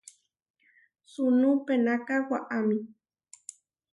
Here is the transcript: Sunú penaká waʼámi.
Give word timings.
Sunú 1.11 1.49
penaká 1.65 2.15
waʼámi. 2.29 2.77